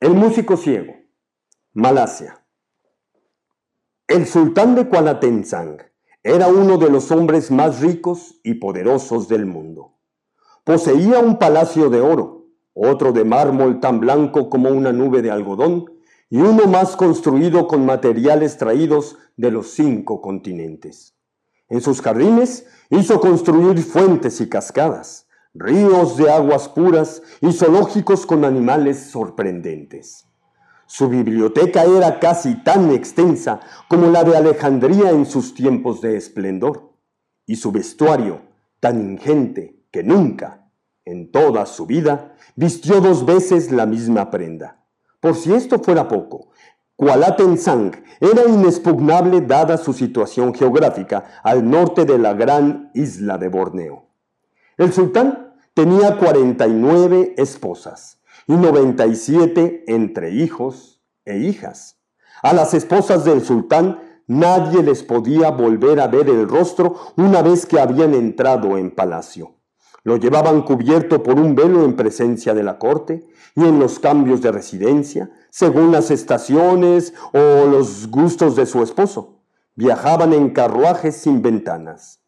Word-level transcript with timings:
El 0.00 0.14
músico 0.14 0.56
ciego. 0.56 0.94
Malasia. 1.74 2.42
El 4.08 4.26
sultán 4.26 4.74
de 4.74 4.88
Kualatenzang 4.88 5.76
era 6.22 6.48
uno 6.48 6.78
de 6.78 6.88
los 6.88 7.10
hombres 7.10 7.50
más 7.50 7.82
ricos 7.82 8.40
y 8.42 8.54
poderosos 8.54 9.28
del 9.28 9.44
mundo. 9.44 9.98
Poseía 10.64 11.18
un 11.18 11.38
palacio 11.38 11.90
de 11.90 12.00
oro, 12.00 12.46
otro 12.72 13.12
de 13.12 13.24
mármol 13.24 13.78
tan 13.80 14.00
blanco 14.00 14.48
como 14.48 14.70
una 14.70 14.90
nube 14.90 15.20
de 15.20 15.30
algodón, 15.30 15.84
y 16.30 16.38
uno 16.38 16.66
más 16.66 16.96
construido 16.96 17.68
con 17.68 17.84
materiales 17.84 18.56
traídos 18.56 19.18
de 19.36 19.50
los 19.50 19.72
cinco 19.72 20.22
continentes. 20.22 21.14
En 21.68 21.82
sus 21.82 22.00
jardines 22.00 22.66
hizo 22.88 23.20
construir 23.20 23.78
fuentes 23.82 24.40
y 24.40 24.48
cascadas, 24.48 25.28
ríos 25.54 26.16
de 26.16 26.30
aguas 26.30 26.68
puras 26.68 27.22
y 27.40 27.52
zoológicos 27.52 28.26
con 28.26 28.44
animales 28.44 29.10
sorprendentes. 29.10 30.26
Su 30.86 31.08
biblioteca 31.08 31.84
era 31.84 32.18
casi 32.18 32.62
tan 32.62 32.90
extensa 32.90 33.60
como 33.88 34.08
la 34.08 34.24
de 34.24 34.36
Alejandría 34.36 35.10
en 35.10 35.26
sus 35.26 35.54
tiempos 35.54 36.00
de 36.00 36.16
esplendor, 36.16 36.90
y 37.46 37.56
su 37.56 37.72
vestuario 37.72 38.42
tan 38.78 39.00
ingente 39.00 39.84
que 39.90 40.02
nunca, 40.02 40.70
en 41.04 41.30
toda 41.32 41.66
su 41.66 41.86
vida, 41.86 42.34
vistió 42.54 43.00
dos 43.00 43.26
veces 43.26 43.72
la 43.72 43.86
misma 43.86 44.30
prenda. 44.30 44.84
Por 45.20 45.34
si 45.34 45.52
esto 45.52 45.80
fuera 45.80 46.08
poco, 46.08 46.50
Kualatenzang 46.96 47.92
era 48.20 48.44
inexpugnable 48.44 49.40
dada 49.40 49.78
su 49.78 49.92
situación 49.92 50.54
geográfica 50.54 51.40
al 51.42 51.68
norte 51.68 52.04
de 52.04 52.18
la 52.18 52.34
gran 52.34 52.90
isla 52.94 53.38
de 53.38 53.48
Borneo. 53.48 54.09
El 54.80 54.94
sultán 54.94 55.52
tenía 55.74 56.16
49 56.16 57.34
esposas 57.36 58.18
y 58.46 58.54
97 58.54 59.84
entre 59.88 60.30
hijos 60.30 61.02
e 61.26 61.36
hijas. 61.36 61.98
A 62.42 62.54
las 62.54 62.72
esposas 62.72 63.26
del 63.26 63.44
sultán 63.44 64.00
nadie 64.26 64.82
les 64.82 65.02
podía 65.02 65.50
volver 65.50 66.00
a 66.00 66.06
ver 66.06 66.30
el 66.30 66.48
rostro 66.48 66.96
una 67.18 67.42
vez 67.42 67.66
que 67.66 67.78
habían 67.78 68.14
entrado 68.14 68.78
en 68.78 68.90
palacio. 68.90 69.56
Lo 70.02 70.16
llevaban 70.16 70.62
cubierto 70.62 71.22
por 71.22 71.38
un 71.38 71.54
velo 71.54 71.84
en 71.84 71.94
presencia 71.94 72.54
de 72.54 72.62
la 72.62 72.78
corte 72.78 73.28
y 73.54 73.64
en 73.64 73.78
los 73.78 73.98
cambios 73.98 74.40
de 74.40 74.50
residencia, 74.50 75.30
según 75.50 75.92
las 75.92 76.10
estaciones 76.10 77.12
o 77.34 77.66
los 77.66 78.10
gustos 78.10 78.56
de 78.56 78.64
su 78.64 78.82
esposo. 78.82 79.42
Viajaban 79.74 80.32
en 80.32 80.54
carruajes 80.54 81.16
sin 81.16 81.42
ventanas. 81.42 82.19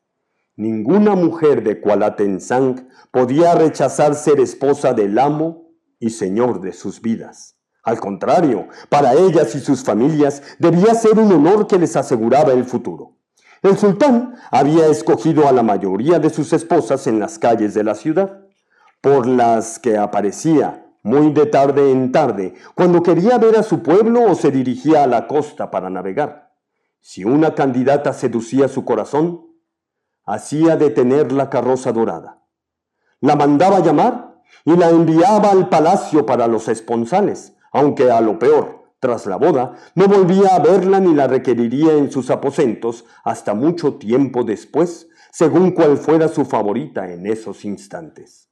Ninguna 0.56 1.14
mujer 1.14 1.62
de 1.62 1.80
Kualatenzang 1.80 2.86
podía 3.10 3.54
rechazar 3.54 4.14
ser 4.14 4.38
esposa 4.38 4.92
del 4.92 5.18
amo 5.18 5.70
y 5.98 6.10
señor 6.10 6.60
de 6.60 6.74
sus 6.74 7.00
vidas. 7.00 7.56
Al 7.82 7.98
contrario, 7.98 8.68
para 8.90 9.14
ellas 9.14 9.54
y 9.54 9.60
sus 9.60 9.82
familias 9.82 10.42
debía 10.58 10.94
ser 10.94 11.18
un 11.18 11.32
honor 11.32 11.66
que 11.66 11.78
les 11.78 11.96
aseguraba 11.96 12.52
el 12.52 12.64
futuro. 12.64 13.16
El 13.62 13.78
sultán 13.78 14.34
había 14.50 14.88
escogido 14.88 15.48
a 15.48 15.52
la 15.52 15.62
mayoría 15.62 16.18
de 16.18 16.28
sus 16.28 16.52
esposas 16.52 17.06
en 17.06 17.18
las 17.18 17.38
calles 17.38 17.72
de 17.72 17.84
la 17.84 17.94
ciudad, 17.94 18.44
por 19.00 19.26
las 19.26 19.78
que 19.78 19.96
aparecía 19.96 20.86
muy 21.02 21.32
de 21.32 21.46
tarde 21.46 21.90
en 21.90 22.12
tarde, 22.12 22.54
cuando 22.74 23.02
quería 23.02 23.38
ver 23.38 23.56
a 23.56 23.62
su 23.62 23.82
pueblo 23.82 24.30
o 24.30 24.34
se 24.34 24.50
dirigía 24.50 25.02
a 25.02 25.06
la 25.06 25.26
costa 25.26 25.70
para 25.70 25.90
navegar. 25.90 26.52
Si 27.00 27.24
una 27.24 27.54
candidata 27.54 28.12
seducía 28.12 28.68
su 28.68 28.84
corazón, 28.84 29.51
hacía 30.32 30.76
detener 30.76 31.30
la 31.30 31.50
carroza 31.50 31.92
dorada. 31.92 32.42
La 33.20 33.36
mandaba 33.36 33.80
llamar 33.80 34.40
y 34.64 34.74
la 34.76 34.88
enviaba 34.88 35.50
al 35.50 35.68
palacio 35.68 36.24
para 36.24 36.46
los 36.46 36.68
esponsales, 36.68 37.54
aunque 37.70 38.10
a 38.10 38.20
lo 38.22 38.38
peor, 38.38 38.94
tras 38.98 39.26
la 39.26 39.36
boda, 39.36 39.74
no 39.94 40.06
volvía 40.06 40.56
a 40.56 40.60
verla 40.60 41.00
ni 41.00 41.14
la 41.14 41.26
requeriría 41.26 41.92
en 41.92 42.10
sus 42.10 42.30
aposentos 42.30 43.04
hasta 43.24 43.52
mucho 43.52 43.94
tiempo 43.94 44.42
después, 44.42 45.08
según 45.30 45.72
cual 45.72 45.98
fuera 45.98 46.28
su 46.28 46.46
favorita 46.46 47.12
en 47.12 47.26
esos 47.26 47.64
instantes. 47.66 48.48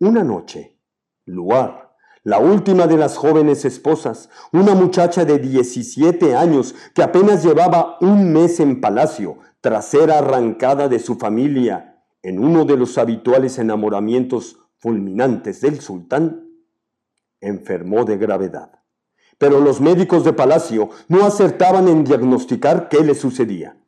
Una 0.00 0.24
noche, 0.24 0.80
Luar, 1.26 1.94
la 2.24 2.38
última 2.38 2.86
de 2.86 2.96
las 2.96 3.16
jóvenes 3.16 3.64
esposas, 3.64 4.30
una 4.52 4.74
muchacha 4.74 5.24
de 5.24 5.38
17 5.38 6.34
años 6.34 6.74
que 6.94 7.02
apenas 7.02 7.44
llevaba 7.44 7.98
un 8.00 8.32
mes 8.32 8.58
en 8.60 8.80
palacio, 8.80 9.38
tras 9.64 9.86
ser 9.86 10.10
arrancada 10.10 10.88
de 10.88 10.98
su 10.98 11.14
familia 11.14 12.04
en 12.22 12.38
uno 12.38 12.66
de 12.66 12.76
los 12.76 12.98
habituales 12.98 13.58
enamoramientos 13.58 14.58
fulminantes 14.76 15.62
del 15.62 15.80
sultán, 15.80 16.50
enfermó 17.40 18.04
de 18.04 18.18
gravedad. 18.18 18.82
Pero 19.38 19.60
los 19.60 19.80
médicos 19.80 20.22
de 20.22 20.34
palacio 20.34 20.90
no 21.08 21.24
acertaban 21.24 21.88
en 21.88 22.04
diagnosticar 22.04 22.90
qué 22.90 23.00
le 23.02 23.14
sucedía. 23.14 23.78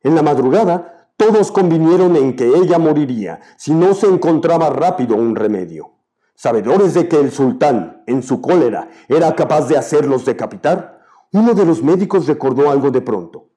En 0.00 0.14
la 0.14 0.22
madrugada, 0.22 1.10
todos 1.18 1.52
convinieron 1.52 2.16
en 2.16 2.34
que 2.34 2.46
ella 2.56 2.78
moriría 2.78 3.40
si 3.58 3.74
no 3.74 3.92
se 3.92 4.06
encontraba 4.06 4.70
rápido 4.70 5.16
un 5.16 5.36
remedio. 5.36 5.96
Sabedores 6.34 6.94
de 6.94 7.08
que 7.08 7.20
el 7.20 7.30
sultán, 7.30 8.04
en 8.06 8.22
su 8.22 8.40
cólera, 8.40 8.88
era 9.06 9.36
capaz 9.36 9.68
de 9.68 9.76
hacerlos 9.76 10.24
decapitar, 10.24 11.02
uno 11.34 11.52
de 11.52 11.66
los 11.66 11.82
médicos 11.82 12.26
recordó 12.26 12.70
algo 12.70 12.90
de 12.90 13.02
pronto. 13.02 13.50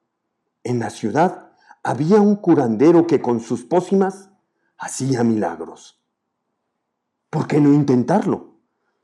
En 0.62 0.78
la 0.78 0.90
ciudad 0.90 1.44
había 1.84 2.18
un 2.18 2.36
curandero 2.36 3.06
que 3.06 3.20
con 3.20 3.40
sus 3.40 3.62
pócimas 3.62 4.30
hacía 4.78 5.22
milagros. 5.22 6.02
¿Por 7.28 7.46
qué 7.46 7.60
no 7.60 7.72
intentarlo? 7.74 8.54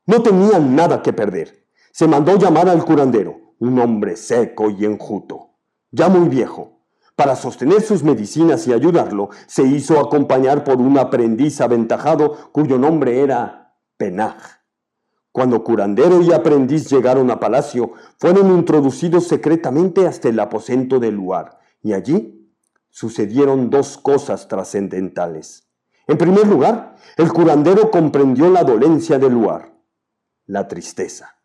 No 0.06 0.22
tenía 0.22 0.58
nada 0.58 1.02
que 1.02 1.12
perder. 1.12 1.66
Se 1.92 2.08
mandó 2.08 2.38
llamar 2.38 2.70
al 2.70 2.84
curandero, 2.84 3.54
un 3.58 3.78
hombre 3.78 4.16
seco 4.16 4.70
y 4.70 4.86
enjuto, 4.86 5.50
ya 5.90 6.08
muy 6.08 6.28
viejo. 6.28 6.80
Para 7.16 7.36
sostener 7.36 7.82
sus 7.82 8.02
medicinas 8.02 8.66
y 8.66 8.72
ayudarlo, 8.72 9.28
se 9.46 9.64
hizo 9.64 10.00
acompañar 10.00 10.64
por 10.64 10.78
un 10.78 10.96
aprendiz 10.98 11.60
aventajado 11.60 12.50
cuyo 12.50 12.78
nombre 12.78 13.20
era 13.20 13.76
Penaj. 13.98 14.60
Cuando 15.32 15.62
curandero 15.62 16.22
y 16.22 16.32
aprendiz 16.32 16.88
llegaron 16.88 17.30
a 17.30 17.38
palacio, 17.38 17.92
fueron 18.18 18.50
introducidos 18.56 19.28
secretamente 19.28 20.06
hasta 20.06 20.30
el 20.30 20.40
aposento 20.40 20.98
del 20.98 21.14
lugar, 21.14 21.58
y 21.82 21.92
allí 21.92 22.39
sucedieron 23.00 23.70
dos 23.70 23.96
cosas 23.96 24.46
trascendentales. 24.46 25.66
En 26.06 26.18
primer 26.18 26.46
lugar, 26.46 26.96
el 27.16 27.32
curandero 27.32 27.90
comprendió 27.90 28.50
la 28.50 28.62
dolencia 28.62 29.18
del 29.18 29.32
lugar, 29.32 29.72
la 30.44 30.68
tristeza. 30.68 31.36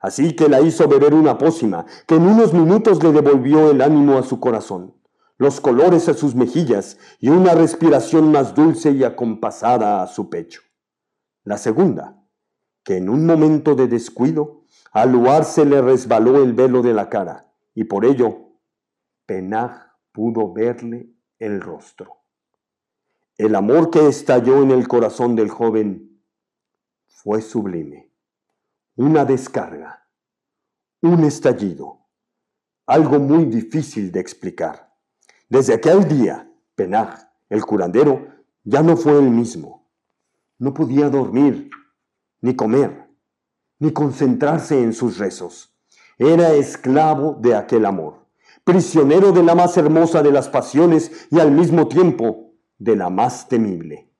Así 0.00 0.34
que 0.34 0.48
la 0.48 0.62
hizo 0.62 0.88
beber 0.88 1.12
una 1.12 1.36
pócima 1.36 1.84
que 2.06 2.14
en 2.14 2.22
unos 2.22 2.54
minutos 2.54 3.02
le 3.02 3.12
devolvió 3.12 3.70
el 3.70 3.82
ánimo 3.82 4.16
a 4.16 4.22
su 4.22 4.40
corazón, 4.40 4.94
los 5.36 5.60
colores 5.60 6.08
a 6.08 6.14
sus 6.14 6.34
mejillas 6.34 6.96
y 7.20 7.28
una 7.28 7.52
respiración 7.52 8.32
más 8.32 8.54
dulce 8.54 8.92
y 8.92 9.04
acompasada 9.04 10.02
a 10.02 10.06
su 10.06 10.30
pecho. 10.30 10.62
La 11.44 11.58
segunda, 11.58 12.24
que 12.84 12.96
en 12.96 13.10
un 13.10 13.26
momento 13.26 13.74
de 13.74 13.86
descuido, 13.86 14.64
al 14.92 15.12
luar 15.12 15.44
se 15.44 15.66
le 15.66 15.82
resbaló 15.82 16.42
el 16.42 16.54
velo 16.54 16.80
de 16.80 16.94
la 16.94 17.10
cara 17.10 17.52
y 17.74 17.84
por 17.84 18.06
ello 18.06 18.48
Penaj 19.26 19.91
pudo 20.12 20.52
verle 20.52 21.10
el 21.38 21.60
rostro. 21.60 22.18
El 23.36 23.54
amor 23.54 23.90
que 23.90 24.06
estalló 24.06 24.62
en 24.62 24.70
el 24.70 24.86
corazón 24.86 25.34
del 25.34 25.48
joven 25.48 26.22
fue 27.06 27.40
sublime. 27.40 28.12
Una 28.96 29.24
descarga, 29.24 30.06
un 31.00 31.24
estallido, 31.24 32.06
algo 32.86 33.18
muy 33.18 33.46
difícil 33.46 34.12
de 34.12 34.20
explicar. 34.20 34.94
Desde 35.48 35.74
aquel 35.74 36.06
día, 36.06 36.48
Penaj, 36.74 37.18
el 37.48 37.64
curandero, 37.64 38.28
ya 38.64 38.82
no 38.82 38.96
fue 38.96 39.18
el 39.18 39.30
mismo. 39.30 39.90
No 40.58 40.74
podía 40.74 41.08
dormir, 41.08 41.70
ni 42.40 42.54
comer, 42.54 43.08
ni 43.78 43.92
concentrarse 43.92 44.80
en 44.80 44.92
sus 44.92 45.18
rezos. 45.18 45.74
Era 46.18 46.52
esclavo 46.52 47.36
de 47.40 47.56
aquel 47.56 47.86
amor 47.86 48.21
prisionero 48.64 49.32
de 49.32 49.42
la 49.42 49.54
más 49.54 49.76
hermosa 49.76 50.22
de 50.22 50.32
las 50.32 50.48
pasiones 50.48 51.26
y 51.30 51.40
al 51.40 51.50
mismo 51.50 51.88
tiempo 51.88 52.54
de 52.78 52.96
la 52.96 53.10
más 53.10 53.48
temible. 53.48 54.12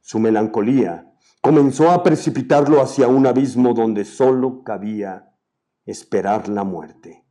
Su 0.00 0.18
melancolía 0.18 1.12
comenzó 1.42 1.90
a 1.90 2.02
precipitarlo 2.02 2.82
hacia 2.82 3.08
un 3.08 3.26
abismo 3.26 3.74
donde 3.74 4.04
sólo 4.04 4.62
cabía 4.62 5.34
esperar 5.86 6.48
la 6.48 6.64
muerte. 6.64 7.24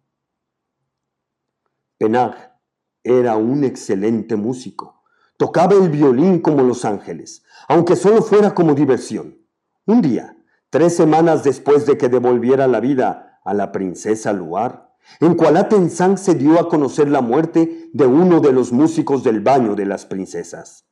Penag 1.98 2.60
era 3.04 3.36
un 3.36 3.64
excelente 3.64 4.36
músico. 4.36 5.04
Tocaba 5.38 5.76
el 5.76 5.90
violín 5.90 6.40
como 6.40 6.64
los 6.64 6.84
ángeles, 6.86 7.44
aunque 7.68 7.96
solo 7.96 8.22
fuera 8.22 8.54
como 8.54 8.74
diversión. 8.74 9.38
Un 9.86 10.02
día, 10.02 10.36
tres 10.70 10.96
semanas 10.96 11.44
después 11.44 11.86
de 11.86 11.98
que 11.98 12.10
devolviera 12.10 12.68
la 12.68 12.80
vida 12.80 13.40
a 13.46 13.54
la 13.54 13.72
princesa 13.72 14.34
Luar, 14.34 14.87
en 15.20 15.36
Kualatenzang 15.36 16.18
se 16.18 16.36
dio 16.36 16.60
a 16.60 16.70
conocer 16.70 17.10
la 17.10 17.22
muerte 17.22 17.90
de 17.94 18.06
uno 18.06 18.40
de 18.40 18.52
los 18.52 18.72
músicos 18.72 19.24
del 19.24 19.42
baño 19.42 19.76
de 19.76 19.86
las 19.86 20.06
princesas. 20.06 20.86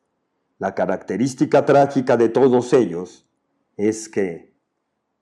La 0.57 0.73
característica 0.73 1.65
trágica 1.65 2.17
de 2.17 2.29
todos 2.29 2.73
ellos 2.73 3.27
es 3.77 4.09
que 4.09 4.56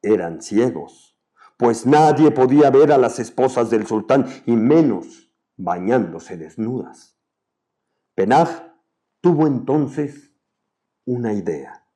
eran 0.01 0.41
ciegos, 0.41 1.17
pues 1.57 1.85
nadie 1.85 2.31
podía 2.31 2.69
ver 2.69 2.91
a 2.91 2.97
las 2.97 3.19
esposas 3.19 3.69
del 3.69 3.87
sultán 3.87 4.27
y 4.45 4.51
menos 4.51 5.31
bañándose 5.57 6.37
desnudas. 6.37 7.17
Penaj 8.15 8.49
tuvo 9.21 9.47
entonces 9.47 10.31
una 11.05 11.33
idea, 11.33 11.87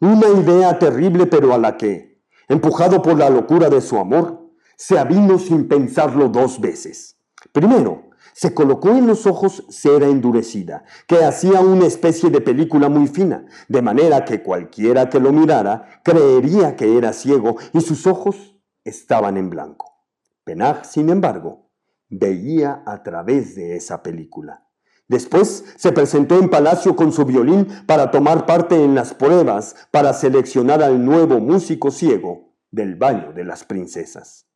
una 0.00 0.28
idea 0.28 0.78
terrible 0.78 1.26
pero 1.26 1.54
a 1.54 1.58
la 1.58 1.76
que, 1.76 2.22
empujado 2.48 3.00
por 3.00 3.16
la 3.16 3.30
locura 3.30 3.70
de 3.70 3.80
su 3.80 3.96
amor, 3.96 4.41
se 4.84 4.98
avino 4.98 5.38
sin 5.38 5.68
pensarlo 5.68 6.28
dos 6.28 6.60
veces. 6.60 7.16
Primero, 7.52 8.10
se 8.32 8.52
colocó 8.52 8.88
en 8.88 9.06
los 9.06 9.28
ojos 9.28 9.64
cera 9.70 10.08
endurecida, 10.08 10.82
que 11.06 11.22
hacía 11.22 11.60
una 11.60 11.86
especie 11.86 12.30
de 12.30 12.40
película 12.40 12.88
muy 12.88 13.06
fina, 13.06 13.46
de 13.68 13.80
manera 13.80 14.24
que 14.24 14.42
cualquiera 14.42 15.08
que 15.08 15.20
lo 15.20 15.32
mirara 15.32 16.00
creería 16.02 16.74
que 16.74 16.98
era 16.98 17.12
ciego 17.12 17.58
y 17.72 17.80
sus 17.80 18.08
ojos 18.08 18.56
estaban 18.82 19.36
en 19.36 19.50
blanco. 19.50 20.04
Penaj, 20.42 20.84
sin 20.84 21.10
embargo, 21.10 21.70
veía 22.08 22.82
a 22.84 23.04
través 23.04 23.54
de 23.54 23.76
esa 23.76 24.02
película. 24.02 24.66
Después 25.06 25.64
se 25.76 25.92
presentó 25.92 26.40
en 26.40 26.50
palacio 26.50 26.96
con 26.96 27.12
su 27.12 27.24
violín 27.24 27.68
para 27.86 28.10
tomar 28.10 28.46
parte 28.46 28.82
en 28.82 28.96
las 28.96 29.14
pruebas 29.14 29.76
para 29.92 30.12
seleccionar 30.12 30.82
al 30.82 31.04
nuevo 31.04 31.38
músico 31.38 31.92
ciego 31.92 32.56
del 32.72 32.96
baño 32.96 33.32
de 33.32 33.44
las 33.44 33.62
princesas. 33.62 34.48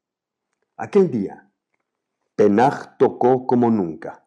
Aquel 0.78 1.10
día, 1.10 1.50
Penaj 2.34 2.98
tocó 2.98 3.46
como 3.46 3.70
nunca 3.70 4.26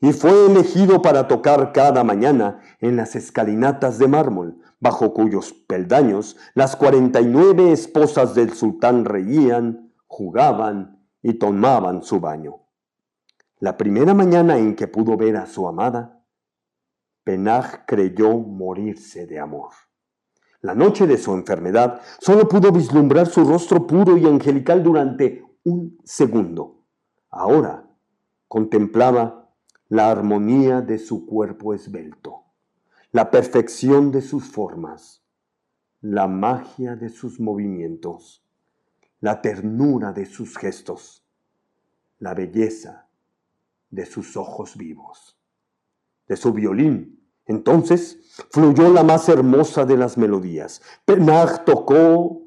y 0.00 0.12
fue 0.12 0.46
elegido 0.46 1.02
para 1.02 1.26
tocar 1.26 1.72
cada 1.72 2.04
mañana 2.04 2.60
en 2.78 2.94
las 2.94 3.16
escalinatas 3.16 3.98
de 3.98 4.06
mármol, 4.06 4.60
bajo 4.78 5.12
cuyos 5.12 5.52
peldaños 5.52 6.36
las 6.54 6.76
cuarenta 6.76 7.20
y 7.20 7.26
nueve 7.26 7.72
esposas 7.72 8.36
del 8.36 8.52
sultán 8.52 9.04
reían, 9.04 9.92
jugaban 10.06 11.04
y 11.22 11.34
tomaban 11.34 12.04
su 12.04 12.20
baño. 12.20 12.60
La 13.58 13.76
primera 13.76 14.14
mañana 14.14 14.58
en 14.58 14.76
que 14.76 14.86
pudo 14.86 15.16
ver 15.16 15.36
a 15.36 15.46
su 15.46 15.66
amada, 15.66 16.24
Penaj 17.24 17.84
creyó 17.84 18.38
morirse 18.38 19.26
de 19.26 19.40
amor. 19.40 19.70
La 20.62 20.76
noche 20.76 21.08
de 21.08 21.18
su 21.18 21.34
enfermedad 21.34 22.00
solo 22.20 22.48
pudo 22.48 22.70
vislumbrar 22.70 23.26
su 23.26 23.44
rostro 23.44 23.88
puro 23.88 24.16
y 24.16 24.26
angelical 24.26 24.84
durante 24.84 25.49
un 25.64 25.98
segundo 26.04 26.80
Ahora 27.30 27.88
contemplaba 28.48 29.48
la 29.88 30.10
armonía 30.10 30.80
de 30.80 30.98
su 30.98 31.26
cuerpo 31.26 31.74
esbelto, 31.74 32.42
la 33.12 33.30
perfección 33.30 34.10
de 34.10 34.20
sus 34.20 34.44
formas, 34.44 35.22
la 36.00 36.26
magia 36.26 36.96
de 36.96 37.08
sus 37.08 37.38
movimientos, 37.38 38.44
la 39.20 39.40
ternura 39.42 40.12
de 40.12 40.26
sus 40.26 40.56
gestos, 40.56 41.24
la 42.18 42.34
belleza 42.34 43.08
de 43.90 44.06
sus 44.06 44.36
ojos 44.36 44.76
vivos. 44.76 45.38
De 46.26 46.36
su 46.36 46.52
violín, 46.52 47.20
entonces, 47.46 48.18
fluyó 48.50 48.88
la 48.92 49.02
más 49.02 49.28
hermosa 49.28 49.84
de 49.84 49.96
las 49.96 50.16
melodías. 50.16 50.80
Penag 51.04 51.64
tocó 51.64 52.42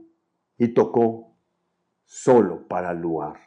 y 0.57 0.69
tocó 0.69 1.32
solo 2.13 2.67
para 2.67 2.93
Luar. 2.93 3.39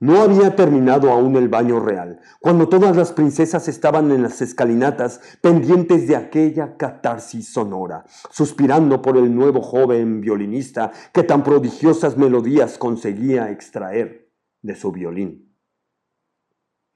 No 0.00 0.22
había 0.22 0.56
terminado 0.56 1.12
aún 1.12 1.36
el 1.36 1.48
baño 1.48 1.78
real, 1.78 2.20
cuando 2.40 2.68
todas 2.68 2.96
las 2.96 3.12
princesas 3.12 3.68
estaban 3.68 4.10
en 4.10 4.22
las 4.22 4.40
escalinatas 4.40 5.20
pendientes 5.42 6.08
de 6.08 6.16
aquella 6.16 6.78
catarsis 6.78 7.52
sonora, 7.52 8.04
suspirando 8.30 9.02
por 9.02 9.18
el 9.18 9.32
nuevo 9.32 9.60
joven 9.60 10.22
violinista 10.22 10.90
que 11.12 11.22
tan 11.22 11.44
prodigiosas 11.44 12.16
melodías 12.16 12.78
conseguía 12.78 13.50
extraer 13.50 14.32
de 14.62 14.74
su 14.74 14.90
violín. 14.90 15.54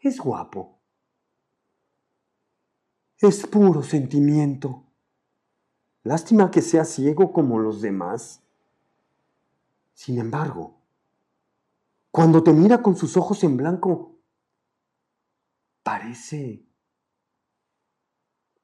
Es 0.00 0.18
guapo. 0.18 0.80
Es 3.18 3.46
puro 3.46 3.82
sentimiento. 3.82 4.84
Lástima 6.04 6.50
que 6.50 6.62
sea 6.62 6.86
ciego 6.86 7.32
como 7.32 7.58
los 7.58 7.82
demás. 7.82 8.42
Sin 9.92 10.18
embargo, 10.18 10.75
cuando 12.16 12.42
te 12.42 12.50
mira 12.50 12.80
con 12.80 12.96
sus 12.96 13.14
ojos 13.18 13.44
en 13.44 13.58
blanco, 13.58 14.22
parece... 15.82 16.66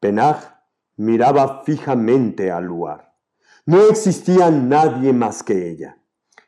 Penaj 0.01 0.55
miraba 0.97 1.63
fijamente 1.63 2.51
al 2.51 2.65
lugar. 2.65 3.15
No 3.67 3.83
existía 3.91 4.51
nadie 4.51 5.13
más 5.13 5.43
que 5.43 5.69
ella. 5.71 6.03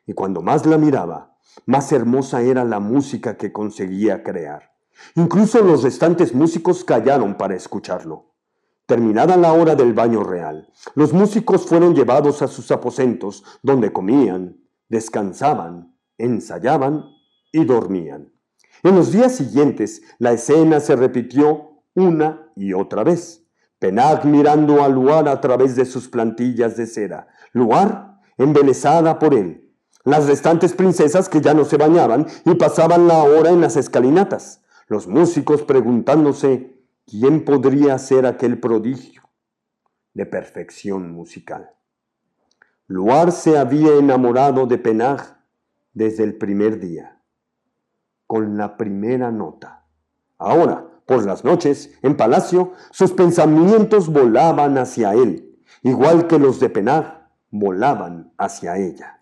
Y 0.07 0.15
cuando 0.15 0.41
más 0.41 0.65
la 0.65 0.79
miraba, 0.79 1.37
más 1.67 1.93
hermosa 1.93 2.41
era 2.41 2.65
la 2.65 2.81
música 2.81 3.37
que 3.37 3.53
conseguía 3.53 4.23
crear. 4.23 4.73
Incluso 5.15 5.63
los 5.63 5.83
restantes 5.83 6.35
músicos 6.35 6.85
callaron 6.85 7.37
para 7.37 7.55
escucharlo. 7.55 8.33
Terminada 8.87 9.37
la 9.37 9.53
hora 9.53 9.75
del 9.75 9.93
baño 9.93 10.25
real, 10.25 10.73
los 10.95 11.13
músicos 11.13 11.67
fueron 11.67 11.95
llevados 11.95 12.41
a 12.41 12.49
sus 12.49 12.71
aposentos, 12.71 13.45
donde 13.63 13.93
comían, 13.93 14.57
descansaban 14.89 15.94
ensayaban 16.19 17.05
y 17.53 17.65
dormían. 17.65 18.33
En 18.83 18.97
los 18.97 19.13
días 19.13 19.35
siguientes, 19.35 20.03
la 20.19 20.33
escena 20.33 20.81
se 20.81 20.97
repitió 20.97 21.83
una 21.95 22.53
y 22.57 22.73
otra 22.73 23.05
vez. 23.05 23.47
Penag 23.79 24.25
mirando 24.25 24.83
a 24.83 24.89
Luar 24.89 25.29
a 25.29 25.41
través 25.41 25.77
de 25.77 25.85
sus 25.85 26.09
plantillas 26.09 26.77
de 26.77 26.87
cera. 26.87 27.29
Luar 27.53 28.21
embelesada 28.37 29.19
por 29.19 29.35
él. 29.35 29.73
Las 30.05 30.27
restantes 30.27 30.75
princesas 30.75 31.29
que 31.29 31.41
ya 31.41 31.55
no 31.55 31.65
se 31.65 31.77
bañaban 31.77 32.27
y 32.45 32.55
pasaban 32.55 33.09
la 33.09 33.23
hora 33.25 33.51
en 33.51 33.61
las 33.61 33.77
escalinatas. 33.77 34.63
Los 34.87 35.07
músicos 35.07 35.63
preguntándose 35.63 36.79
quién 37.07 37.45
podría 37.45 37.99
ser 37.99 38.27
aquel 38.27 38.61
prodigio 38.61 39.23
de 40.13 40.27
perfección 40.27 41.11
musical. 41.13 41.71
Luar 42.87 43.33
se 43.33 43.57
había 43.57 43.95
enamorado 43.97 44.67
de 44.67 44.79
Penag 44.79 45.39
desde 45.95 46.25
el 46.25 46.37
primer 46.37 46.81
día, 46.81 47.23
con 48.27 48.57
la 48.57 48.77
primera 48.77 49.31
nota. 49.31 49.87
Ahora, 50.39 50.91
por 51.07 51.25
las 51.25 51.45
noches, 51.45 51.97
en 52.03 52.17
palacio, 52.17 52.73
sus 52.91 53.13
pensamientos 53.13 54.09
volaban 54.09 54.77
hacia 54.79 55.15
él, 55.15 55.59
igual 55.83 56.27
que 56.27 56.39
los 56.39 56.61
de 56.61 56.69
Penag 56.69 57.29
volaban 57.51 58.33
hacia 58.37 58.77
ella. 58.77 59.21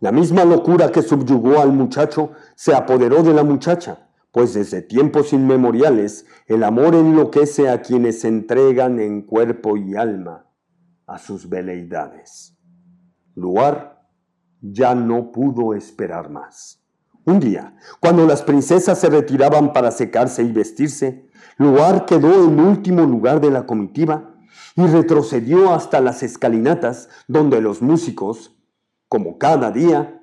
La 0.00 0.12
misma 0.12 0.44
locura 0.44 0.92
que 0.92 1.02
subyugó 1.02 1.58
al 1.60 1.72
muchacho 1.72 2.32
se 2.54 2.74
apoderó 2.74 3.22
de 3.22 3.34
la 3.34 3.42
muchacha, 3.42 4.08
pues 4.30 4.54
desde 4.54 4.82
tiempos 4.82 5.32
inmemoriales 5.32 6.26
el 6.46 6.62
amor 6.62 6.94
enloquece 6.94 7.68
a 7.68 7.82
quienes 7.82 8.20
se 8.20 8.28
entregan 8.28 9.00
en 9.00 9.22
cuerpo 9.22 9.76
y 9.76 9.96
alma 9.96 10.46
a 11.06 11.18
sus 11.18 11.48
veleidades. 11.48 12.56
Luar 13.34 13.97
ya 14.60 14.94
no 14.94 15.32
pudo 15.32 15.74
esperar 15.74 16.30
más. 16.30 16.82
Un 17.24 17.40
día, 17.40 17.76
cuando 18.00 18.26
las 18.26 18.42
princesas 18.42 18.98
se 18.98 19.10
retiraban 19.10 19.72
para 19.72 19.90
secarse 19.90 20.42
y 20.42 20.52
vestirse, 20.52 21.28
Luar 21.58 22.06
quedó 22.06 22.44
en 22.44 22.58
último 22.60 23.02
lugar 23.02 23.40
de 23.40 23.50
la 23.50 23.66
comitiva 23.66 24.34
y 24.76 24.86
retrocedió 24.86 25.74
hasta 25.74 26.00
las 26.00 26.22
escalinatas 26.22 27.08
donde 27.26 27.60
los 27.60 27.82
músicos, 27.82 28.56
como 29.08 29.38
cada 29.38 29.70
día, 29.70 30.14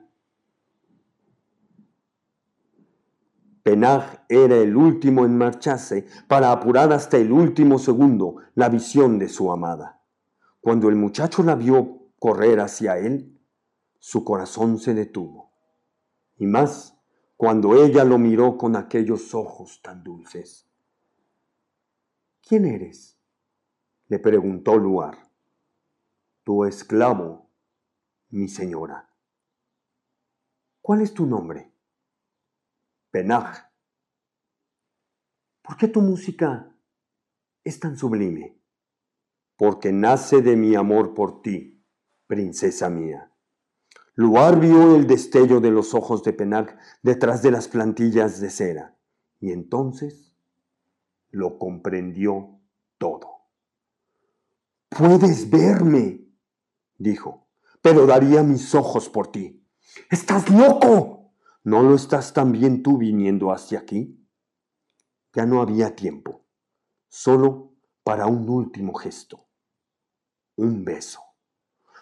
Penaj 3.64 4.24
era 4.30 4.58
el 4.58 4.78
último 4.78 5.26
en 5.26 5.38
marcharse 5.38 6.06
para 6.28 6.52
apurar 6.52 6.94
hasta 6.94 7.18
el 7.18 7.32
último 7.32 7.80
segundo 7.80 8.38
la 8.54 8.70
visión 8.70 9.18
de 9.18 9.28
su 9.28 9.52
amada. 9.52 10.02
Cuando 10.62 10.88
el 10.88 10.96
muchacho 10.96 11.42
la 11.44 11.56
vio 11.56 12.12
correr 12.20 12.60
hacia 12.60 12.98
él, 13.00 13.35
su 14.06 14.24
corazón 14.24 14.78
se 14.78 14.94
detuvo, 14.94 15.52
y 16.36 16.46
más 16.46 16.96
cuando 17.36 17.74
ella 17.74 18.04
lo 18.04 18.20
miró 18.20 18.56
con 18.56 18.76
aquellos 18.76 19.34
ojos 19.34 19.82
tan 19.82 20.04
dulces. 20.04 20.70
¿Quién 22.48 22.66
eres? 22.66 23.20
le 24.06 24.20
preguntó 24.20 24.78
Luar. 24.78 25.18
Tu 26.44 26.66
esclavo, 26.66 27.50
mi 28.30 28.48
señora. 28.48 29.10
¿Cuál 30.82 31.02
es 31.02 31.12
tu 31.12 31.26
nombre? 31.26 31.74
Penaj. 33.10 33.72
¿Por 35.64 35.78
qué 35.78 35.88
tu 35.88 36.02
música 36.02 36.78
es 37.64 37.80
tan 37.80 37.98
sublime? 37.98 38.62
Porque 39.58 39.92
nace 39.92 40.44
de 40.44 40.56
mi 40.56 40.76
amor 40.76 41.16
por 41.16 41.42
ti, 41.42 41.84
princesa 42.28 42.88
mía. 42.92 43.32
Luar 44.16 44.62
vio 44.62 44.96
el 44.96 45.08
destello 45.08 45.60
de 45.60 45.72
los 45.72 45.94
ojos 45.94 46.24
de 46.24 46.32
Penac 46.32 46.78
detrás 47.04 47.42
de 47.42 47.52
las 47.52 47.68
plantillas 47.68 48.40
de 48.40 48.50
cera 48.50 48.96
y 49.42 49.52
entonces 49.52 50.34
lo 51.32 51.60
comprendió 51.60 52.58
todo. 52.98 53.28
Puedes 54.88 55.50
verme, 55.50 56.26
dijo, 56.98 57.48
pero 57.82 58.06
daría 58.06 58.42
mis 58.42 58.74
ojos 58.74 59.10
por 59.10 59.34
ti. 59.34 59.62
¡Estás 60.10 60.50
loco! 60.50 61.34
¿No 61.66 61.84
lo 61.84 61.96
estás 61.96 62.32
también 62.32 62.84
tú 62.84 62.98
viniendo 62.98 63.52
hacia 63.52 63.80
aquí? 63.80 64.26
Ya 65.34 65.46
no 65.46 65.62
había 65.62 65.94
tiempo, 65.94 66.46
solo 67.10 67.74
para 68.04 68.28
un 68.28 68.48
último 68.48 68.94
gesto, 68.94 69.46
un 70.56 70.86
beso. 70.86 71.20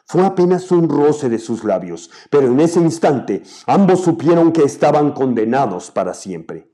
Fue 0.06 0.26
apenas 0.26 0.72
un 0.72 0.90
roce 0.90 1.30
de 1.30 1.40
sus 1.40 1.64
labios, 1.64 2.12
pero 2.30 2.48
en 2.48 2.60
ese 2.60 2.80
instante 2.80 3.44
ambos 3.66 4.02
supieron 4.02 4.52
que 4.52 4.64
estaban 4.64 5.12
condenados 5.12 5.92
para 5.92 6.14
siempre. 6.14 6.72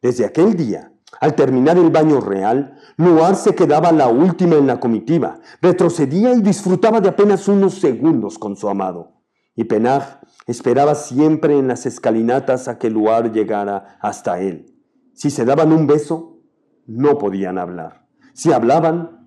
Desde 0.00 0.24
aquel 0.24 0.56
día, 0.56 0.92
al 1.20 1.34
terminar 1.34 1.78
el 1.78 1.90
baño 1.90 2.20
real, 2.20 2.76
Noir 2.96 3.36
se 3.36 3.54
quedaba 3.54 3.92
la 3.92 4.08
última 4.08 4.56
en 4.56 4.66
la 4.66 4.80
comitiva, 4.80 5.38
retrocedía 5.60 6.32
y 6.32 6.40
disfrutaba 6.40 7.00
de 7.00 7.10
apenas 7.10 7.46
unos 7.48 7.74
segundos 7.74 8.38
con 8.38 8.56
su 8.56 8.68
amado. 8.68 9.22
Y 9.54 9.64
Penag 9.64 10.20
esperaba 10.46 10.94
siempre 10.94 11.58
en 11.58 11.68
las 11.68 11.86
escalinatas 11.86 12.68
a 12.68 12.78
que 12.78 12.90
Luar 12.90 13.32
llegara 13.32 13.98
hasta 14.00 14.40
él. 14.40 14.74
Si 15.14 15.30
se 15.30 15.44
daban 15.44 15.72
un 15.72 15.86
beso, 15.86 16.40
no 16.86 17.18
podían 17.18 17.58
hablar. 17.58 18.06
Si 18.32 18.52
hablaban, 18.52 19.24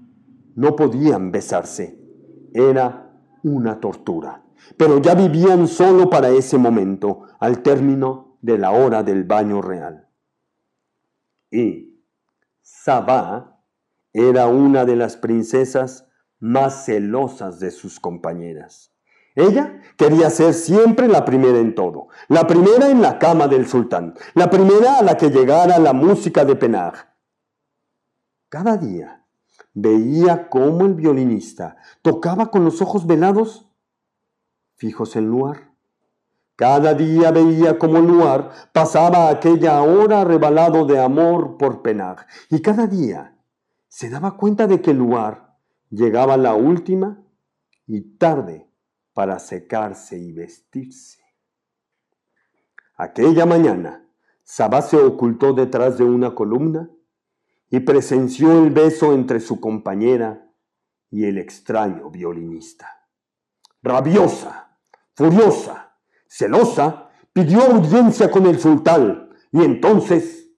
no 0.55 0.75
podían 0.75 1.31
besarse. 1.31 1.99
Era 2.53 3.04
una 3.45 3.79
tortura. 3.79 4.43
Pero 4.77 4.99
ya 4.99 5.13
vivían 5.13 5.67
solo 5.67 6.09
para 6.09 6.29
ese 6.29 6.57
momento, 6.57 7.23
al 7.39 7.61
término 7.61 8.37
de 8.41 8.57
la 8.57 8.71
hora 8.71 9.03
del 9.03 9.23
baño 9.23 9.61
real. 9.61 10.09
Y 11.51 12.03
Sabá 12.61 13.61
era 14.11 14.47
una 14.47 14.85
de 14.85 14.95
las 14.95 15.17
princesas 15.17 16.07
más 16.39 16.85
celosas 16.85 17.59
de 17.59 17.69
sus 17.69 17.99
compañeras. 17.99 18.91
Ella 19.35 19.81
quería 19.97 20.29
ser 20.29 20.53
siempre 20.53 21.07
la 21.07 21.25
primera 21.25 21.59
en 21.59 21.75
todo, 21.75 22.07
la 22.29 22.47
primera 22.47 22.89
en 22.89 23.01
la 23.01 23.19
cama 23.19 23.47
del 23.47 23.67
sultán, 23.67 24.15
la 24.33 24.49
primera 24.49 24.97
a 24.97 25.03
la 25.03 25.17
que 25.17 25.29
llegara 25.29 25.77
la 25.77 25.93
música 25.93 26.45
de 26.45 26.55
Penag. 26.55 26.93
Cada 28.49 28.77
día 28.77 29.24
veía 29.73 30.49
cómo 30.49 30.85
el 30.85 30.93
violinista 30.93 31.77
tocaba 32.01 32.47
con 32.47 32.63
los 32.63 32.81
ojos 32.81 33.05
velados 33.05 33.69
fijos 34.75 35.15
en 35.15 35.27
Luar. 35.27 35.71
Cada 36.55 36.93
día 36.93 37.31
veía 37.31 37.77
cómo 37.77 37.99
Luar 37.99 38.51
pasaba 38.71 39.29
aquella 39.29 39.81
hora 39.81 40.23
rebalado 40.23 40.85
de 40.85 40.99
amor 40.99 41.57
por 41.57 41.81
Penag, 41.81 42.25
y 42.49 42.61
cada 42.61 42.87
día 42.87 43.37
se 43.87 44.09
daba 44.09 44.37
cuenta 44.37 44.67
de 44.67 44.81
que 44.81 44.93
Luar 44.93 45.57
llegaba 45.89 46.37
la 46.37 46.55
última 46.55 47.21
y 47.85 48.17
tarde 48.17 48.69
para 49.13 49.39
secarse 49.39 50.17
y 50.17 50.31
vestirse. 50.31 51.19
Aquella 52.97 53.45
mañana, 53.45 54.01
Sabá 54.47 54.83
se 54.83 54.97
ocultó 54.97 55.53
detrás 55.53 55.97
de 55.97 56.03
una 56.03 56.35
columna 56.35 56.89
y 57.75 57.81
presenció 57.81 58.63
el 58.63 58.69
beso 58.69 59.13
entre 59.13 59.41
su 59.41 59.59
compañera 59.59 60.49
y 61.11 61.25
el 61.25 61.37
extraño 61.37 62.09
violinista. 62.09 62.87
Rabiosa, 63.83 64.77
furiosa, 65.13 65.97
celosa, 66.25 67.09
pidió 67.33 67.63
audiencia 67.63 68.31
con 68.31 68.45
el 68.45 68.61
sultán 68.61 69.29
y 69.51 69.61
entonces 69.61 70.51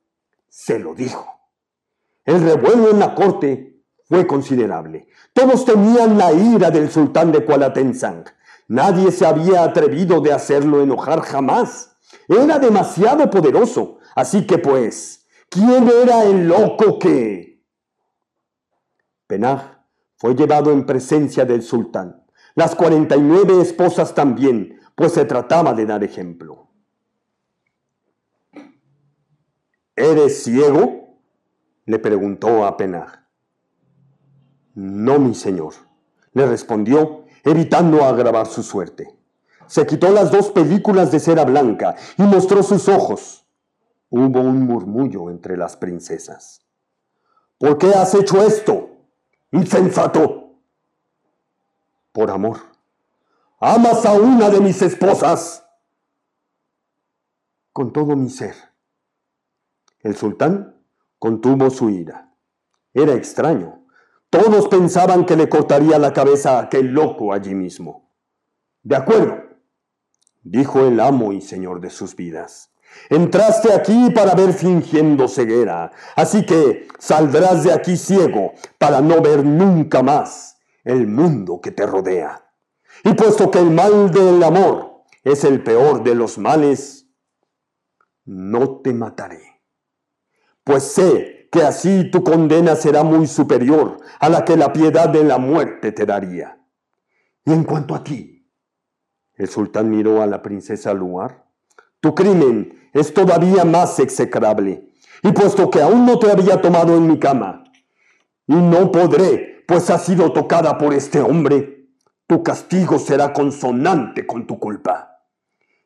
se 0.48 0.78
lo 0.78 0.94
dijo. 0.94 1.26
El 2.24 2.40
revuelo 2.44 2.92
en 2.92 3.00
la 3.00 3.16
corte 3.16 3.82
fue 4.08 4.28
considerable. 4.28 5.08
Todos 5.34 5.66
temían 5.66 6.20
la 6.20 6.32
ira 6.34 6.70
del 6.70 6.92
sultán 6.92 7.32
de 7.32 7.44
Kualatenzang. 7.44 8.26
Nadie 8.68 9.12
se 9.12 9.26
había 9.26 9.64
atrevido 9.64 10.22
de 10.22 10.34
hacerlo 10.34 10.84
enojar 10.84 11.22
jamás. 11.22 11.98
Era 12.28 12.60
demasiado 12.60 13.28
poderoso. 13.32 13.98
Así 14.16 14.46
que 14.46 14.60
pues, 14.60 15.17
¿quién 15.50 15.88
era 15.88 16.24
el 16.24 16.48
loco 16.48 17.00
que... 17.00 17.64
Penaj 19.28 19.78
fue 20.16 20.36
llevado 20.36 20.72
en 20.72 20.86
presencia 20.86 21.46
del 21.46 21.62
sultán. 21.62 22.26
Las 22.56 22.76
cuarenta 22.76 23.16
y 23.16 23.22
nueve 23.22 23.62
esposas 23.62 24.16
también, 24.16 24.80
pues 24.96 25.14
se 25.14 25.26
trataba 25.26 25.74
de 25.74 25.86
dar 25.86 26.04
ejemplo. 26.04 26.70
¿Eres 29.96 30.44
ciego? 30.44 31.20
le 31.86 32.00
preguntó 32.00 32.66
a 32.66 32.78
Penaj. 32.78 33.28
No, 34.76 35.18
mi 35.18 35.34
señor, 35.34 35.74
le 36.34 36.46
respondió 36.46 37.26
evitando 37.44 38.04
agravar 38.04 38.46
su 38.46 38.62
suerte. 38.62 39.18
Se 39.66 39.86
quitó 39.86 40.12
las 40.12 40.32
dos 40.32 40.52
películas 40.52 41.12
de 41.12 41.20
cera 41.20 41.46
blanca 41.46 41.96
y 42.18 42.24
mostró 42.24 42.62
sus 42.62 42.88
ojos. 42.88 43.47
Hubo 44.10 44.40
un 44.40 44.66
murmullo 44.66 45.30
entre 45.30 45.58
las 45.58 45.76
princesas. 45.76 46.66
¿Por 47.58 47.78
qué 47.78 47.88
has 47.88 48.14
hecho 48.14 48.42
esto? 48.42 48.90
Insensato. 49.52 50.62
Por 52.12 52.32
amor. 52.32 52.60
¿Amas 53.60 54.06
a 54.06 54.14
una 54.14 54.50
de 54.50 54.62
mis 54.62 54.82
esposas? 54.82 55.68
Con 57.74 57.92
todo 57.92 58.16
mi 58.16 58.30
ser. 58.30 58.56
El 60.02 60.16
sultán 60.16 60.82
contuvo 61.20 61.70
su 61.70 61.90
ira. 61.90 62.34
Era 62.94 63.14
extraño. 63.14 63.86
Todos 64.30 64.68
pensaban 64.68 65.26
que 65.26 65.36
le 65.36 65.50
cortaría 65.50 65.98
la 66.00 66.14
cabeza 66.14 66.58
a 66.58 66.64
aquel 66.64 66.88
loco 66.88 67.34
allí 67.34 67.56
mismo. 67.56 68.12
De 68.84 68.96
acuerdo, 68.96 69.44
dijo 70.44 70.82
el 70.82 71.00
amo 71.00 71.34
y 71.34 71.42
señor 71.42 71.82
de 71.82 71.90
sus 71.90 72.16
vidas. 72.16 72.72
Entraste 73.10 73.74
aquí 73.74 74.10
para 74.10 74.36
ver 74.36 74.54
fingiendo 74.54 75.28
ceguera, 75.28 75.92
así 76.16 76.46
que 76.46 76.88
saldrás 77.00 77.64
de 77.64 77.72
aquí 77.72 77.96
ciego 77.96 78.54
para 78.78 79.00
no 79.00 79.22
ver 79.22 79.46
nunca 79.46 80.04
más 80.04 80.58
el 80.84 81.08
mundo 81.08 81.62
que 81.62 81.72
te 81.72 81.86
rodea. 81.86 82.44
Y 83.04 83.14
puesto 83.14 83.50
que 83.50 83.60
el 83.60 83.72
mal 83.72 84.12
del 84.12 84.44
amor 84.44 85.04
es 85.24 85.44
el 85.44 85.64
peor 85.64 86.04
de 86.04 86.16
los 86.16 86.38
males, 86.38 87.08
no 88.26 88.82
te 88.82 88.94
mataré. 88.94 89.62
Pues 90.64 90.84
sé 90.84 91.48
que 91.52 91.64
así 91.64 92.12
tu 92.12 92.24
condena 92.24 92.76
será 92.76 93.04
muy 93.04 93.28
superior 93.28 94.00
a 94.20 94.28
la 94.28 94.44
que 94.44 94.58
la 94.58 94.74
piedad 94.74 95.08
de 95.08 95.24
la 95.24 95.38
muerte 95.38 95.94
te 95.94 96.06
daría. 96.06 96.62
Y 97.46 97.54
en 97.54 97.64
cuanto 97.64 97.96
a 97.96 98.04
ti, 98.04 98.52
el 99.36 99.48
sultán 99.48 99.90
miró 99.90 100.22
a 100.22 100.28
la 100.28 100.42
princesa 100.42 100.94
Luar, 100.94 101.47
tu 102.00 102.16
crimen 102.16 102.90
es 102.94 103.14
todavía 103.14 103.66
más 103.66 104.00
execrable, 104.00 104.90
y 105.24 105.32
puesto 105.32 105.70
que 105.70 105.82
aún 105.82 106.06
no 106.06 106.20
te 106.20 106.32
había 106.32 106.62
tomado 106.62 106.96
en 106.96 107.08
mi 107.08 107.20
cama, 107.20 107.64
y 108.48 108.56
no 108.56 108.92
podré, 108.92 109.64
pues 109.68 109.90
has 109.90 110.06
sido 110.06 110.32
tocada 110.32 110.78
por 110.78 110.94
este 110.94 111.20
hombre, 111.20 111.90
tu 112.28 112.44
castigo 112.44 113.00
será 113.00 113.34
consonante 113.34 114.26
con 114.26 114.48
tu 114.48 114.60
culpa. 114.60 115.22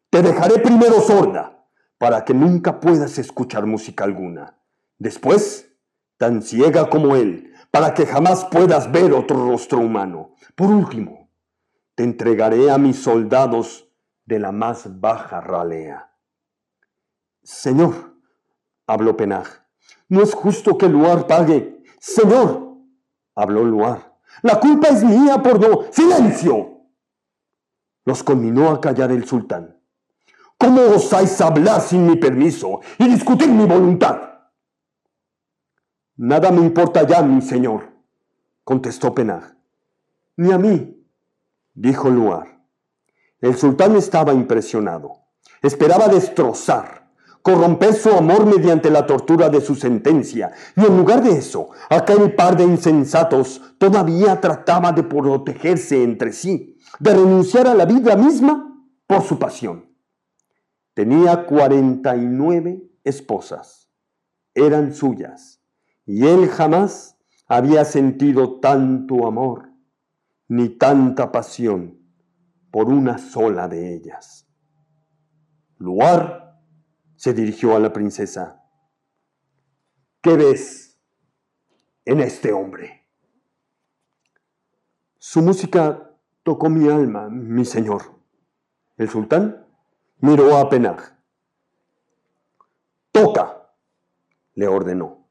Te 0.10 0.22
dejaré 0.22 0.60
primero 0.60 1.02
sorda, 1.02 1.66
para 1.98 2.26
que 2.26 2.34
nunca 2.34 2.80
puedas 2.80 3.20
escuchar 3.20 3.68
música 3.68 4.04
alguna 4.04 4.58
Después, 5.02 5.68
tan 6.18 6.44
ciega 6.44 6.88
como 6.88 7.16
él, 7.16 7.54
para 7.72 7.96
que 7.96 8.06
jamás 8.06 8.46
puedas 8.46 8.92
ver 8.92 9.14
otro 9.14 9.50
rostro 9.50 9.80
humano. 9.80 10.36
Por 10.54 10.70
último, 10.70 11.32
te 11.96 12.04
entregaré 12.04 12.70
a 12.70 12.78
mis 12.78 13.02
soldados 13.02 13.91
de 14.32 14.40
la 14.40 14.54
más 14.54 15.02
baja 15.02 15.42
ralea. 15.42 16.10
Señor, 17.44 18.16
habló 18.88 19.18
Penaj, 19.18 19.46
no 20.08 20.22
es 20.22 20.34
justo 20.34 20.78
que 20.78 20.88
Luar 20.88 21.28
pague. 21.28 21.84
Señor, 22.00 22.78
habló 23.36 23.66
Luar, 23.66 24.16
la 24.42 24.58
culpa 24.58 24.88
es 24.88 25.04
mía 25.04 25.44
por 25.44 25.60
no... 25.60 25.92
¡Silencio! 25.92 26.80
Los 28.06 28.24
conminó 28.24 28.70
a 28.70 28.80
callar 28.80 29.12
el 29.12 29.28
sultán. 29.28 29.78
¿Cómo 30.58 30.82
osáis 30.82 31.42
hablar 31.42 31.82
sin 31.82 32.08
mi 32.08 32.16
permiso 32.16 32.80
y 33.00 33.10
discutir 33.10 33.50
mi 33.50 33.66
voluntad? 33.66 34.18
Nada 36.16 36.52
me 36.52 36.62
importa 36.62 37.06
ya, 37.06 37.22
mi 37.22 37.42
señor, 37.42 37.92
contestó 38.64 39.14
Penag. 39.14 39.58
Ni 40.38 40.54
a 40.54 40.58
mí, 40.58 41.06
dijo 41.74 42.10
Luar. 42.10 42.61
El 43.42 43.58
sultán 43.58 43.96
estaba 43.96 44.34
impresionado. 44.34 45.14
Esperaba 45.64 46.08
destrozar, 46.08 47.12
corromper 47.42 47.94
su 47.94 48.10
amor 48.12 48.46
mediante 48.46 48.92
la 48.92 49.06
tortura 49.06 49.50
de 49.50 49.62
su 49.62 49.76
sentencia, 49.76 50.52
y 50.76 50.86
en 50.86 50.96
lugar 50.96 51.24
de 51.24 51.32
eso, 51.32 51.70
aquel 51.90 52.36
par 52.36 52.56
de 52.56 52.64
insensatos 52.64 53.62
todavía 53.80 54.40
trataba 54.40 54.92
de 54.92 55.04
protegerse 55.04 56.04
entre 56.04 56.34
sí, 56.34 56.78
de 57.00 57.14
renunciar 57.14 57.68
a 57.68 57.74
la 57.74 57.86
vida 57.86 58.16
misma 58.16 58.86
por 59.08 59.24
su 59.24 59.40
pasión. 59.40 59.92
Tenía 60.94 61.46
cuarenta 61.46 62.16
y 62.16 62.26
nueve 62.26 62.84
esposas. 63.04 63.90
Eran 64.54 64.94
suyas 64.94 65.62
y 66.06 66.28
él 66.28 66.48
jamás 66.50 67.18
había 67.48 67.86
sentido 67.86 68.60
tanto 68.60 69.26
amor 69.26 69.70
ni 70.48 70.70
tanta 70.70 71.32
pasión 71.32 72.01
por 72.72 72.88
una 72.88 73.18
sola 73.18 73.68
de 73.68 73.94
ellas. 73.94 74.48
Luar 75.78 76.60
se 77.16 77.34
dirigió 77.34 77.76
a 77.76 77.80
la 77.80 77.92
princesa. 77.92 78.64
¿Qué 80.22 80.38
ves 80.38 81.00
en 82.06 82.22
este 82.22 82.54
hombre? 82.54 83.10
Su 85.18 85.42
música 85.42 86.16
tocó 86.44 86.70
mi 86.70 86.88
alma, 86.88 87.30
mi 87.30 87.66
señor. 87.66 88.20
El 88.98 89.10
sultán 89.10 89.68
miró 90.20 90.58
a 90.58 90.70
Penaj. 90.70 91.18
Toca, 93.12 93.74
le 94.54 94.68
ordenó. 94.68 95.28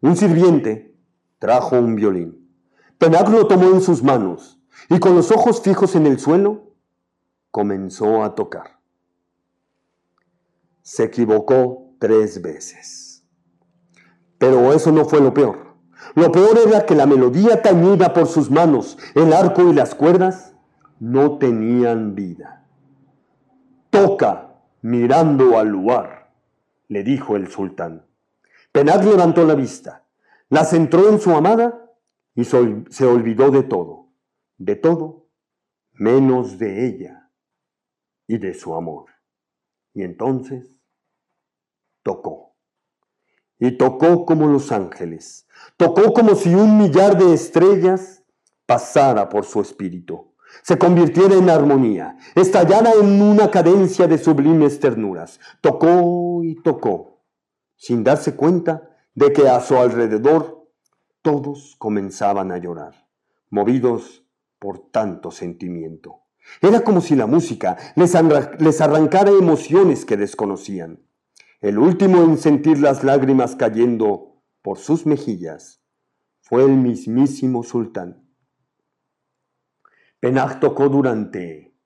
Un 0.00 0.16
sirviente 0.16 0.96
trajo 1.38 1.78
un 1.78 1.96
violín. 1.96 2.56
Penaj 2.98 3.28
lo 3.30 3.46
tomó 3.48 3.66
en 3.70 3.80
sus 3.80 4.02
manos 4.02 4.61
y 4.88 4.98
con 4.98 5.14
los 5.14 5.30
ojos 5.30 5.62
fijos 5.62 5.94
en 5.94 6.06
el 6.06 6.18
suelo 6.18 6.72
comenzó 7.50 8.24
a 8.24 8.34
tocar. 8.34 8.78
Se 10.82 11.04
equivocó 11.04 11.94
tres 11.98 12.42
veces. 12.42 13.24
Pero 14.38 14.72
eso 14.72 14.90
no 14.90 15.04
fue 15.04 15.20
lo 15.20 15.32
peor. 15.32 15.76
Lo 16.14 16.32
peor 16.32 16.58
era 16.66 16.84
que 16.84 16.94
la 16.94 17.06
melodía 17.06 17.62
tañida 17.62 18.12
por 18.12 18.26
sus 18.26 18.50
manos, 18.50 18.98
el 19.14 19.32
arco 19.32 19.62
y 19.68 19.72
las 19.72 19.94
cuerdas, 19.94 20.54
no 20.98 21.38
tenían 21.38 22.14
vida. 22.14 22.66
Toca 23.90 24.56
mirando 24.82 25.58
al 25.58 25.68
lugar, 25.68 26.32
le 26.88 27.04
dijo 27.04 27.36
el 27.36 27.48
sultán. 27.48 28.04
Penag 28.72 29.04
levantó 29.04 29.44
la 29.44 29.54
vista, 29.54 30.04
la 30.48 30.64
centró 30.64 31.08
en 31.08 31.20
su 31.20 31.30
amada 31.30 31.90
y 32.34 32.44
se 32.44 33.06
olvidó 33.06 33.50
de 33.50 33.62
todo, 33.62 34.01
de 34.58 34.76
todo, 34.76 35.28
menos 35.92 36.58
de 36.58 36.86
ella 36.86 37.30
y 38.26 38.38
de 38.38 38.54
su 38.54 38.74
amor. 38.74 39.06
Y 39.94 40.02
entonces 40.02 40.76
tocó. 42.02 42.54
Y 43.58 43.76
tocó 43.76 44.24
como 44.24 44.46
los 44.48 44.72
ángeles. 44.72 45.46
Tocó 45.76 46.12
como 46.12 46.34
si 46.34 46.54
un 46.54 46.78
millar 46.78 47.16
de 47.16 47.32
estrellas 47.32 48.24
pasara 48.66 49.28
por 49.28 49.44
su 49.44 49.60
espíritu. 49.60 50.32
Se 50.62 50.78
convirtiera 50.78 51.34
en 51.34 51.48
armonía, 51.48 52.16
estallara 52.34 52.92
en 52.92 53.22
una 53.22 53.50
cadencia 53.50 54.06
de 54.06 54.18
sublimes 54.18 54.80
ternuras. 54.80 55.40
Tocó 55.60 56.42
y 56.44 56.56
tocó, 56.56 57.22
sin 57.76 58.04
darse 58.04 58.36
cuenta 58.36 58.90
de 59.14 59.32
que 59.32 59.48
a 59.48 59.60
su 59.60 59.76
alrededor 59.76 60.68
todos 61.22 61.76
comenzaban 61.78 62.50
a 62.50 62.58
llorar, 62.58 63.06
movidos 63.48 64.21
por 64.62 64.92
tanto 64.92 65.32
sentimiento. 65.32 66.22
Era 66.60 66.84
como 66.84 67.00
si 67.00 67.16
la 67.16 67.26
música 67.26 67.76
les, 67.96 68.80
arrancara 68.80 69.30
emociones 69.32 70.04
que 70.04 70.16
desconocían. 70.16 71.04
El 71.60 71.80
último 71.80 72.22
en 72.22 72.38
sentir 72.38 72.78
las 72.78 73.02
lágrimas 73.02 73.56
cayendo 73.56 74.40
por 74.62 74.78
sus 74.78 75.04
mejillas 75.04 75.82
fue 76.42 76.62
el 76.62 76.76
mismísimo 76.76 77.64
sultán. 77.64 78.24
Penach 80.20 80.60
tocó 80.60 80.88
durante... 80.88 81.76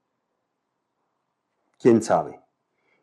¿Quién 1.78 2.02
sabe? 2.02 2.42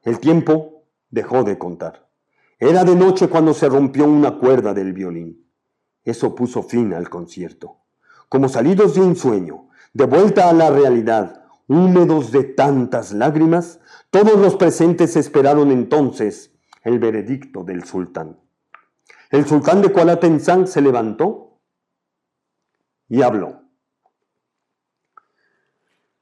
El 0.03 0.20
tiempo 0.20 0.86
dejó 1.10 1.44
de 1.44 1.58
contar. 1.58 2.12
Era 2.60 2.84
de 2.84 2.96
noche 2.96 3.27
cuando 3.27 3.56
se 3.56 3.68
rompió 3.70 4.06
una 4.06 4.38
cuerda 4.38 4.75
del 4.75 4.94
violín. 4.94 5.51
Eso 6.03 6.36
puso 6.36 6.62
fin 6.62 6.94
al 6.94 7.10
concierto. 7.10 7.82
Como 8.33 8.49
salidos 8.49 8.95
de 8.95 9.01
un 9.01 9.15
sueño, 9.15 9.69
de 9.93 10.05
vuelta 10.05 10.49
a 10.49 10.53
la 10.53 10.71
realidad, 10.71 11.45
húmedos 11.67 12.31
de 12.31 12.43
tantas 12.43 13.13
lágrimas, 13.13 13.79
todos 14.09 14.39
los 14.39 14.55
presentes 14.55 15.15
esperaron 15.15 15.69
entonces 15.69 16.51
el 16.81 16.98
veredicto 16.98 17.63
del 17.63 17.83
sultán. 17.83 18.39
El 19.29 19.46
sultán 19.46 19.83
de 19.83 19.91
Kuala 19.91 20.19
se 20.65 20.81
levantó 20.81 21.59
y 23.07 23.22
habló. 23.22 23.61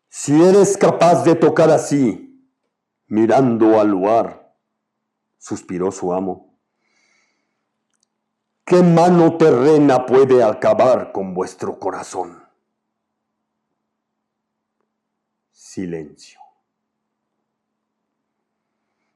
Si 0.10 0.34
eres 0.44 0.76
capaz 0.76 1.24
de 1.24 1.36
tocar 1.36 1.70
así, 1.70 2.46
mirando 3.08 3.80
al 3.80 3.88
lugar, 3.88 4.54
suspiró 5.38 5.94
su 5.94 6.12
amo, 6.12 6.51
¿qué 8.72 8.82
mano 8.82 9.36
terrena 9.36 10.06
puede 10.06 10.42
acabar 10.42 11.12
con 11.12 11.34
vuestro 11.34 11.78
corazón? 11.78 12.42
Silencio. 15.52 16.40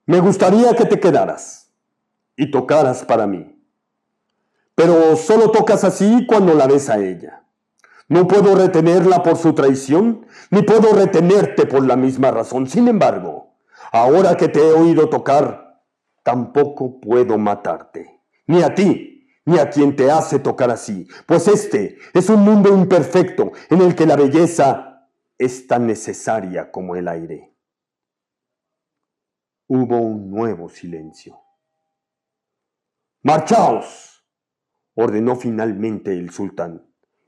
Me 0.08 0.20
gustaría 0.20 0.76
que 0.76 0.84
te 0.84 1.00
quedaras 1.00 1.72
y 2.36 2.52
tocaras 2.52 3.06
para 3.06 3.28
mí. 3.28 3.58
Pero 4.76 5.16
solo 5.16 5.50
tocas 5.52 5.86
así 5.86 6.26
cuando 6.28 6.54
la 6.54 6.68
ves 6.68 6.90
a 6.90 6.98
ella. 6.98 7.46
No 8.10 8.28
puedo 8.28 8.56
retenerla 8.56 9.24
por 9.24 9.38
su 9.38 9.54
traición, 9.54 10.28
ni 10.50 10.64
puedo 10.64 10.92
retenerte 10.94 11.66
por 11.66 11.88
la 11.88 11.96
misma 11.96 12.30
razón. 12.30 12.68
Sin 12.68 12.90
embargo, 12.90 13.56
ahora 13.94 14.36
que 14.36 14.50
te 14.50 14.60
he 14.60 14.74
oído 14.74 15.08
tocar, 15.08 15.82
tampoco 16.24 17.00
puedo 17.00 17.38
matarte. 17.38 18.20
Ni 18.48 18.62
a 18.62 18.76
ti, 18.76 19.15
ni 19.46 19.60
a 19.60 19.70
quien 19.70 19.96
te 19.96 20.12
hace 20.12 20.40
tocar 20.40 20.72
así. 20.72 21.08
Pues 21.26 21.48
este 21.48 21.98
es 22.14 22.30
un 22.30 22.42
mundo 22.42 22.70
imperfecto 22.70 23.52
en 23.70 23.82
el 23.82 23.96
que 23.96 24.06
la 24.06 24.16
belleza 24.16 25.10
es 25.38 25.68
tan 25.68 25.88
necesaria 25.88 26.72
como 26.72 26.96
el 26.96 27.08
aire. 27.08 27.54
Hubo 29.68 29.98
un 29.98 30.30
nuevo 30.30 30.70
silencio. 30.70 31.40
Marchaos, 33.24 34.24
ordenó 34.94 35.36
finalmente 35.36 36.12
el 36.12 36.30
sultán. 36.32 36.86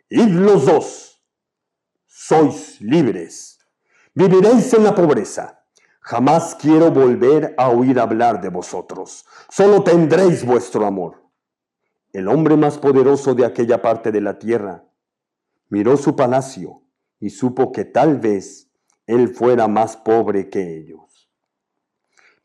Id 0.10 0.30
los 0.30 0.66
dos. 0.66 1.24
Sois 2.06 2.80
libres. 2.82 3.60
Viviréis 4.14 4.74
en 4.74 4.84
la 4.84 4.96
pobreza. 4.96 5.64
Jamás 6.02 6.56
quiero 6.56 6.92
volver 6.92 7.54
a 7.58 7.70
oír 7.70 8.00
hablar 8.00 8.40
de 8.40 8.50
vosotros. 8.50 9.26
Solo 9.50 9.84
tendréis 9.84 10.46
vuestro 10.46 10.86
amor. 10.86 11.27
El 12.18 12.28
hombre 12.28 12.56
más 12.58 12.78
poderoso 12.78 13.36
de 13.36 13.46
aquella 13.46 13.82
parte 13.82 14.12
de 14.12 14.22
la 14.22 14.40
tierra 14.40 14.84
miró 15.70 15.98
su 15.98 16.16
palacio 16.16 16.82
y 17.20 17.30
supo 17.30 17.72
que 17.72 17.86
tal 17.86 18.20
vez 18.20 18.70
él 19.06 19.30
fuera 19.30 19.68
más 19.68 19.98
pobre 19.98 20.50
que 20.50 20.78
ellos 20.78 21.08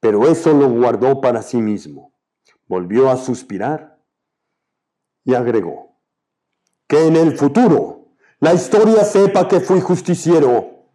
pero 0.02 0.26
eso 0.26 0.52
lo 0.52 0.68
guardó 0.68 1.20
para 1.20 1.42
sí 1.42 1.58
mismo. 1.58 2.12
Volvió 2.66 3.08
a 3.08 3.16
suspirar 3.16 4.00
y 5.24 5.32
agregó, 5.35 5.96
que 6.88 7.06
en 7.06 7.14
el 7.14 7.38
futuro 7.38 8.08
la 8.40 8.52
historia 8.52 9.04
sepa 9.04 9.46
que 9.46 9.61
fui 9.61 9.80
justiciero 9.80 10.88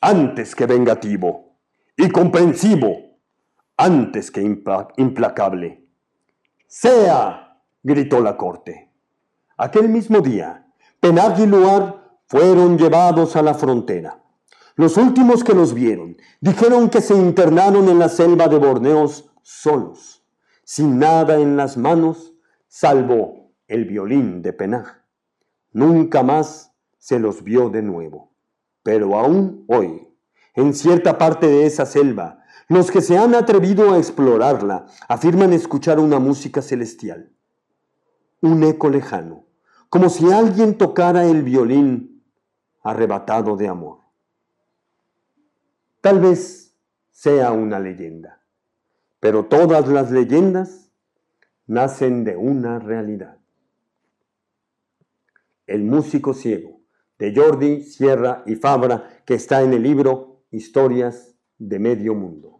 antes 0.00 0.54
que 0.54 0.64
vengativo 0.64 1.58
y 1.98 2.08
comprensivo 2.08 3.18
antes 3.76 4.30
que 4.30 4.40
implacable. 4.40 5.86
Sea, 6.66 7.45
gritó 7.86 8.20
la 8.20 8.36
corte. 8.36 8.90
Aquel 9.56 9.88
mismo 9.88 10.20
día, 10.20 10.66
Penag 10.98 11.38
y 11.38 11.46
Luar 11.46 12.18
fueron 12.26 12.76
llevados 12.76 13.36
a 13.36 13.42
la 13.42 13.54
frontera. 13.54 14.20
Los 14.74 14.96
últimos 14.96 15.44
que 15.44 15.54
los 15.54 15.72
vieron 15.72 16.16
dijeron 16.40 16.90
que 16.90 17.00
se 17.00 17.14
internaron 17.14 17.88
en 17.88 18.00
la 18.00 18.08
selva 18.08 18.48
de 18.48 18.58
Borneos 18.58 19.30
solos, 19.42 20.24
sin 20.64 20.98
nada 20.98 21.36
en 21.36 21.56
las 21.56 21.76
manos, 21.76 22.34
salvo 22.66 23.52
el 23.68 23.84
violín 23.84 24.42
de 24.42 24.52
Penaj. 24.52 25.04
Nunca 25.72 26.24
más 26.24 26.72
se 26.98 27.20
los 27.20 27.44
vio 27.44 27.70
de 27.70 27.82
nuevo. 27.82 28.32
Pero 28.82 29.16
aún 29.16 29.64
hoy, 29.68 30.08
en 30.56 30.74
cierta 30.74 31.18
parte 31.18 31.46
de 31.46 31.66
esa 31.66 31.86
selva, 31.86 32.42
los 32.66 32.90
que 32.90 33.00
se 33.00 33.16
han 33.16 33.36
atrevido 33.36 33.92
a 33.92 33.98
explorarla 33.98 34.86
afirman 35.08 35.52
escuchar 35.52 36.00
una 36.00 36.18
música 36.18 36.62
celestial, 36.62 37.35
un 38.46 38.62
eco 38.62 38.88
lejano, 38.88 39.44
como 39.88 40.08
si 40.08 40.30
alguien 40.32 40.78
tocara 40.78 41.24
el 41.26 41.42
violín 41.42 42.22
arrebatado 42.82 43.56
de 43.56 43.68
amor. 43.68 43.98
Tal 46.00 46.20
vez 46.20 46.76
sea 47.10 47.52
una 47.52 47.80
leyenda, 47.80 48.40
pero 49.20 49.46
todas 49.46 49.88
las 49.88 50.10
leyendas 50.10 50.90
nacen 51.66 52.24
de 52.24 52.36
una 52.36 52.78
realidad. 52.78 53.38
El 55.66 55.82
músico 55.82 56.32
ciego, 56.32 56.80
de 57.18 57.34
Jordi, 57.34 57.82
Sierra 57.82 58.42
y 58.46 58.54
Fabra, 58.54 59.22
que 59.24 59.34
está 59.34 59.62
en 59.62 59.72
el 59.72 59.82
libro 59.82 60.44
Historias 60.50 61.34
de 61.58 61.78
Medio 61.78 62.14
Mundo. 62.14 62.55